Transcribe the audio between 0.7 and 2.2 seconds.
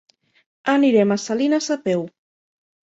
Anirem a Salines a peu.